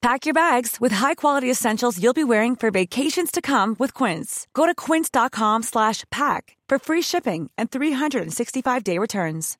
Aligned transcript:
Pack 0.00 0.26
your 0.26 0.34
bags 0.34 0.80
with 0.80 0.92
high-quality 0.92 1.50
essentials 1.50 2.00
you'll 2.00 2.12
be 2.12 2.22
wearing 2.22 2.54
for 2.54 2.70
vacations 2.70 3.32
to 3.32 3.40
come 3.40 3.74
with 3.80 3.94
Quince. 3.94 4.46
Go 4.54 4.64
to 4.64 4.72
quince.com 4.72 5.64
slash 5.64 6.04
pack 6.10 6.56
for 6.68 6.78
free 6.78 7.02
shipping 7.02 7.50
and 7.58 7.68
365-day 7.68 8.96
returns. 8.98 9.56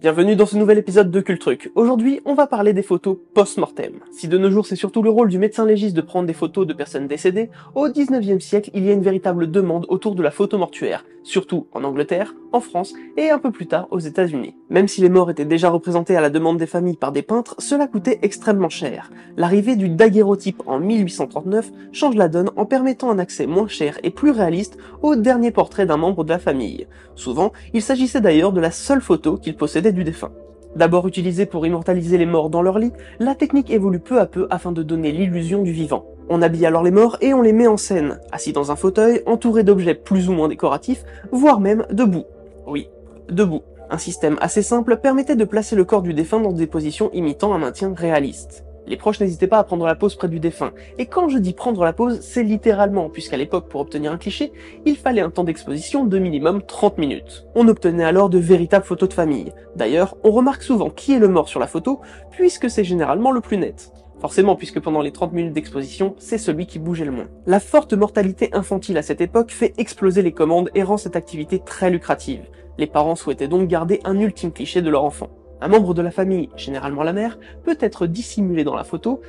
Bienvenue 0.00 0.34
dans 0.34 0.46
ce 0.46 0.56
nouvel 0.56 0.78
épisode 0.78 1.10
de 1.10 1.20
Cultruc. 1.20 1.70
Aujourd'hui, 1.76 2.20
on 2.24 2.34
va 2.34 2.46
parler 2.46 2.72
des 2.72 2.82
photos 2.82 3.18
post-mortem. 3.34 4.00
Si 4.10 4.26
de 4.26 4.38
nos 4.38 4.50
jours 4.50 4.66
c'est 4.66 4.74
surtout 4.74 5.02
le 5.02 5.10
rôle 5.10 5.28
du 5.28 5.38
médecin 5.38 5.66
légiste 5.66 5.94
de 5.94 6.00
prendre 6.00 6.26
des 6.26 6.32
photos 6.32 6.66
de 6.66 6.72
personnes 6.72 7.06
décédées, 7.06 7.50
au 7.74 7.88
19e 7.88 8.40
siècle, 8.40 8.70
il 8.74 8.84
y 8.84 8.90
a 8.90 8.94
une 8.94 9.02
véritable 9.02 9.50
demande 9.50 9.84
autour 9.90 10.14
de 10.14 10.22
la 10.22 10.30
photo 10.30 10.56
mortuaire, 10.58 11.04
surtout 11.22 11.66
en 11.72 11.84
Angleterre, 11.84 12.34
en 12.52 12.60
France 12.60 12.94
et 13.16 13.30
un 13.30 13.38
peu 13.38 13.50
plus 13.50 13.66
tard 13.66 13.88
aux 13.90 13.98
États-Unis. 13.98 14.54
Même 14.70 14.88
si 14.88 15.00
les 15.00 15.08
morts 15.08 15.30
étaient 15.30 15.44
déjà 15.44 15.70
représentés 15.70 16.16
à 16.16 16.20
la 16.20 16.30
demande 16.30 16.58
des 16.58 16.66
familles 16.66 16.96
par 16.96 17.12
des 17.12 17.22
peintres, 17.22 17.54
cela 17.58 17.86
coûtait 17.86 18.18
extrêmement 18.22 18.68
cher. 18.68 19.10
L'arrivée 19.36 19.76
du 19.76 19.88
daguerreotype 19.88 20.62
en 20.66 20.78
1839 20.78 21.70
change 21.92 22.16
la 22.16 22.28
donne 22.28 22.50
en 22.56 22.66
permettant 22.66 23.10
un 23.10 23.18
accès 23.18 23.46
moins 23.46 23.68
cher 23.68 23.98
et 24.02 24.10
plus 24.10 24.30
réaliste 24.30 24.78
au 25.02 25.16
dernier 25.16 25.50
portrait 25.50 25.86
d'un 25.86 25.96
membre 25.96 26.24
de 26.24 26.30
la 26.30 26.38
famille. 26.38 26.86
Souvent, 27.14 27.52
il 27.72 27.82
s'agissait 27.82 28.20
d'ailleurs 28.20 28.52
de 28.52 28.60
la 28.60 28.70
seule 28.70 29.00
photo 29.00 29.36
qu'il 29.36 29.56
possédait 29.56 29.92
du 29.92 30.04
défunt. 30.04 30.32
D'abord 30.74 31.06
utilisée 31.06 31.44
pour 31.44 31.66
immortaliser 31.66 32.16
les 32.16 32.24
morts 32.24 32.48
dans 32.48 32.62
leur 32.62 32.78
lit, 32.78 32.92
la 33.18 33.34
technique 33.34 33.70
évolue 33.70 34.00
peu 34.00 34.18
à 34.18 34.26
peu 34.26 34.46
afin 34.50 34.72
de 34.72 34.82
donner 34.82 35.12
l'illusion 35.12 35.62
du 35.62 35.72
vivant. 35.72 36.06
On 36.34 36.40
habille 36.40 36.64
alors 36.64 36.82
les 36.82 36.90
morts 36.90 37.18
et 37.20 37.34
on 37.34 37.42
les 37.42 37.52
met 37.52 37.66
en 37.66 37.76
scène, 37.76 38.18
assis 38.32 38.54
dans 38.54 38.72
un 38.72 38.76
fauteuil, 38.76 39.20
entourés 39.26 39.64
d'objets 39.64 39.94
plus 39.94 40.30
ou 40.30 40.32
moins 40.32 40.48
décoratifs, 40.48 41.04
voire 41.30 41.60
même 41.60 41.84
debout. 41.90 42.24
Oui, 42.66 42.88
debout. 43.28 43.60
Un 43.90 43.98
système 43.98 44.38
assez 44.40 44.62
simple 44.62 44.96
permettait 44.96 45.36
de 45.36 45.44
placer 45.44 45.76
le 45.76 45.84
corps 45.84 46.00
du 46.00 46.14
défunt 46.14 46.40
dans 46.40 46.52
des 46.52 46.66
positions 46.66 47.10
imitant 47.12 47.52
un 47.52 47.58
maintien 47.58 47.92
réaliste. 47.94 48.64
Les 48.86 48.96
proches 48.96 49.20
n'hésitaient 49.20 49.46
pas 49.46 49.58
à 49.58 49.64
prendre 49.64 49.84
la 49.84 49.94
pose 49.94 50.14
près 50.14 50.28
du 50.28 50.40
défunt. 50.40 50.72
Et 50.96 51.04
quand 51.04 51.28
je 51.28 51.36
dis 51.36 51.52
prendre 51.52 51.84
la 51.84 51.92
pose, 51.92 52.22
c'est 52.22 52.42
littéralement, 52.42 53.10
puisqu'à 53.10 53.36
l'époque, 53.36 53.68
pour 53.68 53.82
obtenir 53.82 54.10
un 54.10 54.16
cliché, 54.16 54.54
il 54.86 54.96
fallait 54.96 55.20
un 55.20 55.28
temps 55.28 55.44
d'exposition 55.44 56.06
de 56.06 56.18
minimum 56.18 56.62
30 56.62 56.96
minutes. 56.96 57.46
On 57.54 57.68
obtenait 57.68 58.04
alors 58.04 58.30
de 58.30 58.38
véritables 58.38 58.86
photos 58.86 59.10
de 59.10 59.14
famille. 59.14 59.52
D'ailleurs, 59.76 60.16
on 60.24 60.30
remarque 60.30 60.62
souvent 60.62 60.88
qui 60.88 61.12
est 61.12 61.18
le 61.18 61.28
mort 61.28 61.50
sur 61.50 61.60
la 61.60 61.66
photo, 61.66 62.00
puisque 62.30 62.70
c'est 62.70 62.84
généralement 62.84 63.32
le 63.32 63.42
plus 63.42 63.58
net. 63.58 63.92
Forcément, 64.22 64.54
puisque 64.54 64.78
pendant 64.78 65.02
les 65.02 65.10
30 65.10 65.32
minutes 65.32 65.52
d'exposition, 65.52 66.14
c'est 66.16 66.38
celui 66.38 66.66
qui 66.66 66.78
bougeait 66.78 67.04
le 67.04 67.10
moins. 67.10 67.26
La 67.44 67.58
forte 67.58 67.92
mortalité 67.92 68.50
infantile 68.52 68.96
à 68.96 69.02
cette 69.02 69.20
époque 69.20 69.50
fait 69.50 69.74
exploser 69.78 70.22
les 70.22 70.30
commandes 70.30 70.70
et 70.76 70.84
rend 70.84 70.96
cette 70.96 71.16
activité 71.16 71.58
très 71.58 71.90
lucrative. 71.90 72.44
Les 72.78 72.86
parents 72.86 73.16
souhaitaient 73.16 73.48
donc 73.48 73.66
garder 73.66 73.98
un 74.04 74.16
ultime 74.20 74.52
cliché 74.52 74.80
de 74.80 74.90
leur 74.90 75.02
enfant. 75.02 75.30
Un 75.60 75.66
membre 75.66 75.92
de 75.92 76.02
la 76.02 76.12
famille, 76.12 76.50
généralement 76.54 77.02
la 77.02 77.12
mère, 77.12 77.36
peut 77.64 77.76
être 77.80 78.06
dissimulé 78.06 78.62
dans 78.62 78.76
la 78.76 78.84
photo, 78.84 79.22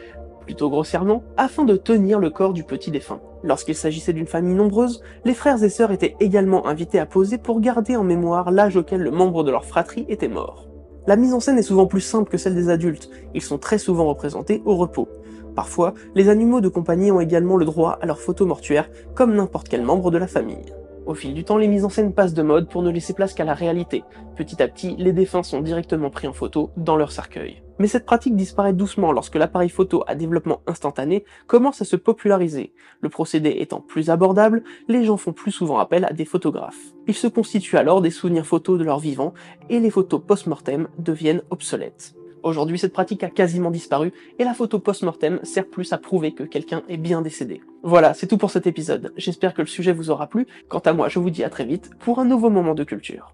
plutôt 0.45 0.69
grossièrement, 0.69 1.23
afin 1.37 1.63
de 1.63 1.75
tenir 1.75 2.19
le 2.19 2.29
corps 2.29 2.53
du 2.53 2.63
petit 2.63 2.91
défunt. 2.91 3.19
Lorsqu'il 3.41 3.75
s'agissait 3.75 4.13
d'une 4.13 4.27
famille 4.27 4.53
nombreuse, 4.53 5.01
les 5.25 5.33
frères 5.33 5.63
et 5.63 5.69
sœurs 5.69 5.91
étaient 5.91 6.15
également 6.19 6.67
invités 6.67 6.99
à 6.99 7.07
poser 7.07 7.39
pour 7.39 7.61
garder 7.61 7.95
en 7.95 8.03
mémoire 8.03 8.51
l'âge 8.51 8.77
auquel 8.77 9.01
le 9.01 9.09
membre 9.09 9.43
de 9.43 9.49
leur 9.49 9.65
fratrie 9.65 10.05
était 10.07 10.27
mort. 10.27 10.67
La 11.06 11.18
mise 11.18 11.34
en 11.34 11.40
scène 11.41 11.58
est 11.58 11.64
souvent 11.64 11.86
plus 11.86 12.02
simple 12.02 12.30
que 12.30 12.38
celle 12.38 12.56
des 12.56 12.69
adultes, 12.69 13.09
ils 13.34 13.41
sont 13.41 13.58
très 13.58 13.78
souvent 13.78 14.06
représentés 14.06 14.62
au 14.66 14.75
repos. 14.78 15.09
Parfois, 15.56 15.94
les 16.16 16.30
animaux 16.30 16.62
de 16.62 16.69
compagnie 16.69 17.12
ont 17.12 17.19
également 17.19 17.58
le 17.58 17.66
droit 17.66 18.00
à 18.02 18.06
leur 18.06 18.19
photo 18.19 18.46
mortuaire, 18.46 18.90
comme 19.14 19.36
n'importe 19.36 19.68
quel 19.68 19.84
membre 19.84 20.12
de 20.12 20.18
la 20.18 20.28
famille. 20.28 20.74
Au 21.06 21.14
fil 21.14 21.34
du 21.34 21.44
temps, 21.44 21.58
les 21.58 21.68
mises 21.68 21.84
en 21.84 21.90
scène 21.90 22.14
passent 22.14 22.34
de 22.34 22.41
mode 22.41 22.69
pour 22.69 22.81
ne 22.84 22.90
laisser 22.90 23.14
place 23.14 23.34
qu'à 23.34 23.44
la 23.44 23.53
réalité. 23.53 24.03
Petit 24.38 24.64
à 24.64 24.68
petit, 24.69 24.96
les 24.97 25.12
défunts 25.12 25.44
sont 25.44 25.62
directement 25.62 26.09
pris 26.09 26.28
en 26.28 26.34
photo 26.34 26.69
dans 26.78 26.96
leur 26.96 27.12
cercueil. 27.12 27.62
Mais 27.79 27.88
cette 27.88 28.06
pratique 28.06 28.35
disparaît 28.35 28.73
doucement 28.73 29.11
lorsque 29.11 29.35
l'appareil 29.35 29.69
photo 29.69 30.03
à 30.07 30.16
développement 30.16 30.61
instantané 30.67 31.25
commence 31.47 31.81
à 31.81 31.85
se 31.85 31.95
populariser. 31.95 32.73
Le 33.01 33.09
procédé 33.09 33.56
étant 33.59 33.81
plus 33.81 34.09
abordable, 34.09 34.63
les 34.88 35.06
gens 35.06 35.17
font 35.17 35.34
plus 35.34 35.51
souvent 35.51 35.79
appel 35.79 36.06
à 36.06 36.13
des 36.13 36.25
photographes. 36.25 36.94
Ils 37.07 37.16
se 37.16 37.28
constituent 37.28 37.78
alors 37.78 38.01
des 38.01 38.11
souvenirs 38.11 38.45
photos 38.45 38.78
de 38.78 38.84
leur 38.84 39.00
vivant 39.00 39.34
et 39.69 39.79
les 39.79 39.89
photos 39.89 40.22
post-mortem 40.25 40.88
deviennent 41.00 41.41
obsolètes. 41.50 42.16
Aujourd'hui, 42.44 42.78
cette 42.78 42.94
pratique 42.94 43.23
a 43.23 43.29
quasiment 43.29 43.72
disparu 43.72 44.11
et 44.38 44.44
la 44.44 44.53
photo 44.53 44.78
post-mortem 44.78 45.40
sert 45.44 45.67
plus 45.67 45.94
à 45.94 45.97
prouver 45.97 46.34
que 46.34 46.44
quelqu'un 46.44 46.84
est 46.90 46.97
bien 46.97 47.22
décédé. 47.22 47.61
Voilà, 47.84 48.13
c'est 48.13 48.28
tout 48.28 48.38
pour 48.38 48.51
cet 48.51 48.67
épisode. 48.67 49.13
J'espère 49.16 49.53
que 49.53 49.61
le 49.61 49.67
sujet 49.67 49.94
vous 49.94 50.09
aura 50.11 50.28
plu. 50.28 50.45
Quant 50.67 50.79
à 50.79 50.91
moi, 50.94 51.07
je 51.07 51.19
vous 51.19 51.29
dis 51.29 51.44
à 51.44 51.50
très 51.50 51.66
vite 51.66 51.90
pour 52.00 52.19
un 52.19 52.25
nouveau 52.25 52.50
moment 52.50 52.75
de 52.75 52.84
culture. 52.84 53.34